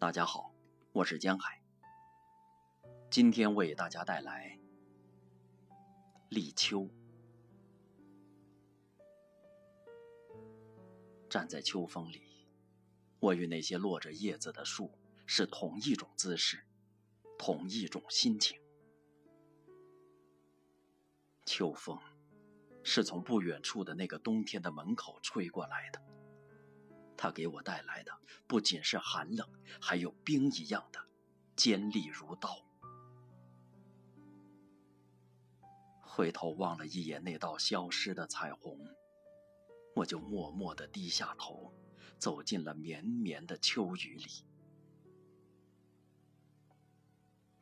[0.00, 0.50] 大家好，
[0.92, 1.60] 我是江海。
[3.10, 4.58] 今天为大家带来
[6.30, 6.88] 立秋。
[11.28, 12.22] 站在秋风里，
[13.18, 14.90] 我与那些落着叶子的树
[15.26, 16.64] 是同一种姿势，
[17.38, 18.58] 同一种心情。
[21.44, 21.98] 秋风
[22.82, 26.09] 是从不远处的那个冬天的门口吹过来的。
[27.22, 29.46] 它给我带来的不仅是寒冷，
[29.78, 31.06] 还有冰一样的
[31.54, 32.64] 尖利如刀。
[36.00, 38.80] 回头望了一眼那道消失的彩虹，
[39.94, 41.74] 我就默默地低下头，
[42.18, 44.46] 走进了绵绵的秋雨里。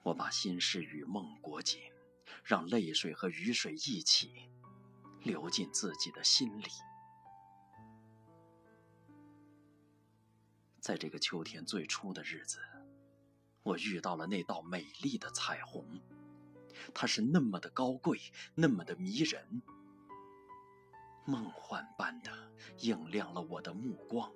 [0.04, 1.80] 我把心事与梦裹紧，
[2.44, 4.48] 让泪水和雨水一起
[5.24, 6.68] 流进自己的心里。
[10.88, 12.60] 在这个秋天最初的日子，
[13.62, 16.00] 我遇到了那道美丽的彩虹，
[16.94, 18.18] 它是那么的高贵，
[18.54, 19.60] 那么的迷人，
[21.26, 22.32] 梦幻般的
[22.78, 24.32] 映亮了我的目光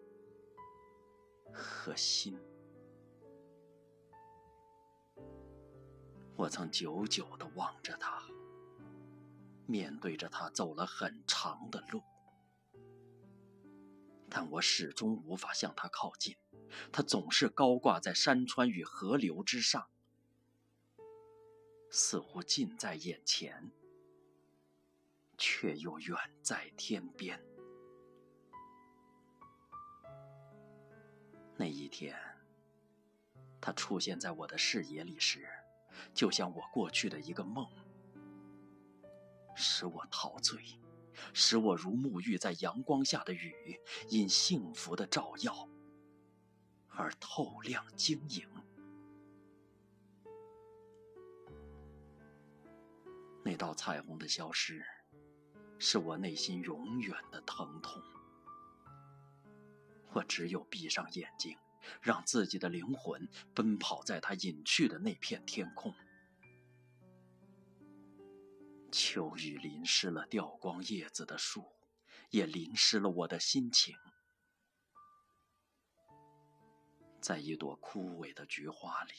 [1.54, 2.38] 和心。
[6.36, 8.22] 我曾久久地望着它，
[9.64, 12.02] 面对着它走了很长的路。
[14.34, 16.34] 但我始终无法向它靠近，
[16.90, 19.90] 它总是高挂在山川与河流之上，
[21.90, 23.70] 似乎近在眼前，
[25.36, 27.38] 却又远在天边。
[31.58, 32.18] 那一天，
[33.60, 35.46] 它出现在我的视野里时，
[36.14, 37.68] 就像我过去的一个梦，
[39.54, 40.58] 使我陶醉。
[41.32, 45.68] 使我如沐浴在阳光下的雨，因幸福的照耀
[46.88, 48.46] 而透亮晶莹。
[53.44, 54.84] 那道彩虹的消失，
[55.78, 58.00] 是我内心永远的疼痛。
[60.12, 61.56] 我只有闭上眼睛，
[62.00, 65.92] 让自己的灵魂奔跑在它隐去的那片天空。
[68.92, 71.72] 秋雨淋湿了掉光叶子的树，
[72.28, 73.96] 也淋湿了我的心情。
[77.18, 79.14] 在一朵枯萎的菊花里，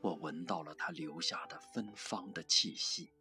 [0.00, 3.12] 我闻到了它留下的芬芳的气息。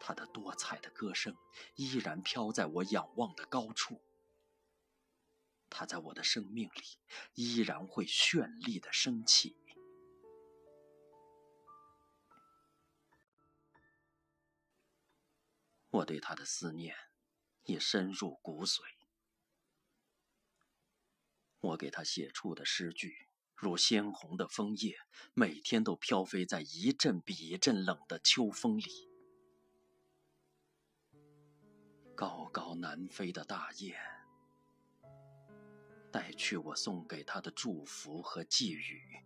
[0.00, 1.36] 它的多彩的歌声
[1.74, 4.00] 依然飘在我仰望的高处。
[5.68, 6.82] 它在我的生命里
[7.34, 9.54] 依然会绚丽的升起。
[15.94, 16.96] 我对他的思念
[17.64, 18.80] 已深入骨髓。
[21.60, 24.98] 我给他写出的诗句，如鲜红的枫叶，
[25.34, 29.08] 每天都飘飞在一阵比一阵冷的秋风里。
[32.16, 33.96] 高高南飞的大雁，
[36.10, 39.24] 带去我送给他的祝福和寄语。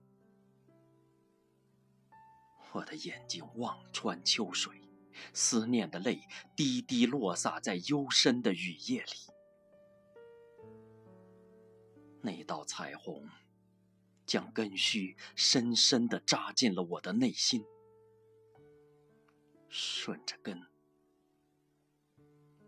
[2.72, 4.87] 我的眼睛望穿秋水。
[5.32, 9.10] 思念的泪滴滴落洒在幽深的雨夜里，
[12.20, 13.28] 那道彩虹
[14.26, 17.64] 将根须深深地扎进了我的内心，
[19.68, 20.66] 顺着根，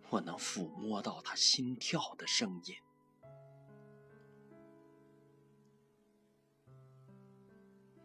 [0.08, 2.74] 我能抚摸到它心跳的声音。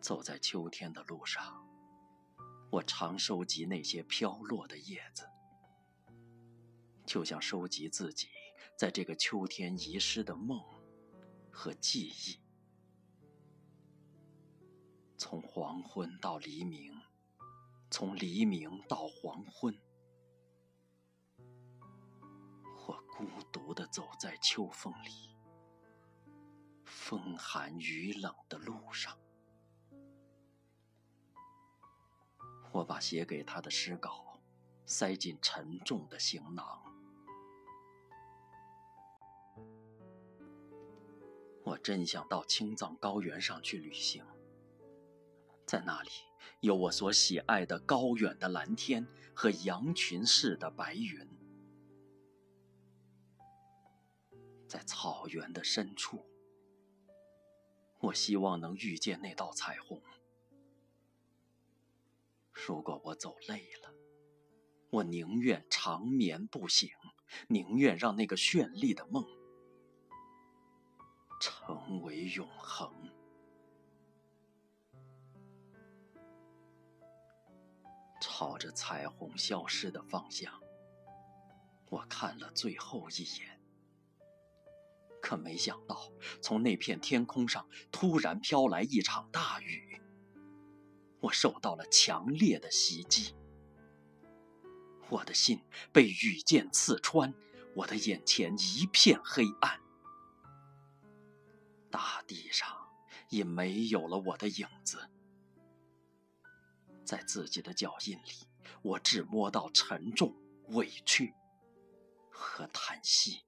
[0.01, 1.66] 走在秋天的路上。
[2.72, 5.30] 我常收集那些飘落的叶子，
[7.06, 8.28] 就像收集自己
[8.78, 10.62] 在这个秋天遗失的梦
[11.52, 12.40] 和记忆。
[15.18, 16.94] 从黄昏到黎明，
[17.89, 19.74] 从黎明到黄昏，
[22.86, 25.36] 我孤独地走在秋风里，
[26.84, 29.18] 风寒雨冷的路上。
[32.75, 34.38] 我把写给他的诗稿
[34.86, 36.83] 塞进沉重的行囊。
[41.63, 44.25] 我真想到青藏高原上去旅行，
[45.66, 46.10] 在那里
[46.60, 51.25] 有我所喜爱的高远的蓝天和羊群似的白云，
[54.68, 56.25] 在草原的深处，
[58.01, 60.01] 我希望能遇见那道彩虹。
[62.56, 63.94] 如果我走累了，
[64.90, 66.90] 我宁愿长眠不醒，
[67.50, 69.25] 宁愿让那个绚丽的梦
[71.40, 72.92] 成为永恒。
[78.22, 80.60] 朝着彩虹消失的方向，
[81.90, 83.62] 我看了最后一眼，
[85.22, 86.10] 可没想到，
[86.42, 90.01] 从那片天空上突然飘来一场大雨，
[91.25, 93.33] 我受到了强烈的袭击，
[95.10, 95.60] 我的心
[95.92, 97.33] 被雨箭刺穿，
[97.75, 99.81] 我的眼前一片黑暗，
[101.89, 102.68] 大地上
[103.30, 105.10] 也没有了我的影子。
[107.04, 108.48] 在自己的脚印里，
[108.83, 110.36] 我只摸到沉重、
[110.69, 111.33] 委屈
[112.30, 113.44] 和叹息。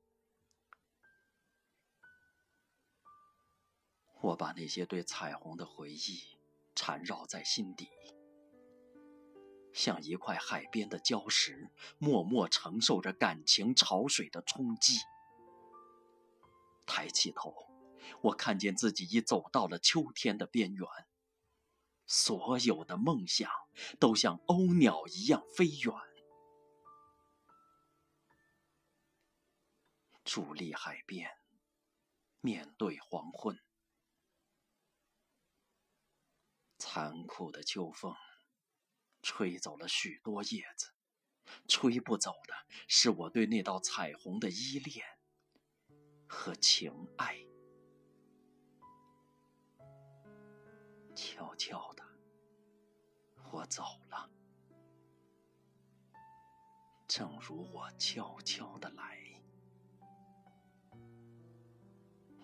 [4.22, 6.37] 我把那些对彩虹的回忆
[6.78, 7.90] 缠绕在心底，
[9.74, 15.00] 像一块海边的礁石，默默承受着感情潮水的冲击。
[16.86, 17.68] 抬起头，
[18.22, 20.88] 我看见自己已走到了秋天的边缘。
[22.06, 23.52] 所有的梦想
[24.00, 25.94] 都像鸥鸟一样飞远，
[30.24, 31.32] 伫立海边，
[32.40, 33.67] 面对黄昏。
[36.78, 38.16] 残酷的秋风
[39.22, 40.94] 吹走了许多叶子，
[41.68, 42.54] 吹不走的
[42.88, 45.06] 是我对那道彩虹的依恋
[46.28, 47.44] 和情爱。
[51.16, 52.04] 悄悄的，
[53.52, 54.30] 我走了，
[57.08, 59.24] 正如我悄悄的来。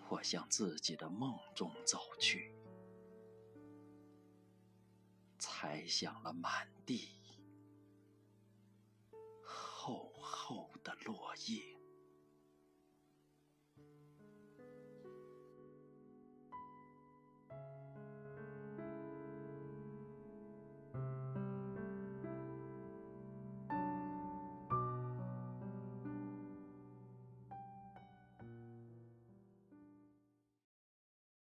[0.08, 2.54] 我向自己的梦中走去，
[5.74, 7.08] 踩响了满地
[9.42, 11.73] 厚厚的落叶。